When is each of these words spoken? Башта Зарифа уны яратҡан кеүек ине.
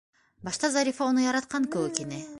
Башта 0.47 0.71
Зарифа 0.77 1.11
уны 1.11 1.27
яратҡан 1.27 1.71
кеүек 1.77 2.05
ине. 2.09 2.23